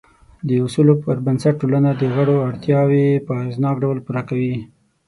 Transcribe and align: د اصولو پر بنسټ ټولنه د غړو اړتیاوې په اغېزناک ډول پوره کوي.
د 0.47 0.49
اصولو 0.65 0.93
پر 1.03 1.17
بنسټ 1.25 1.53
ټولنه 1.61 1.89
د 1.95 2.03
غړو 2.15 2.35
اړتیاوې 2.49 3.07
په 3.25 3.31
اغېزناک 3.41 3.75
ډول 3.83 3.97
پوره 4.05 4.21
کوي. 4.29 4.55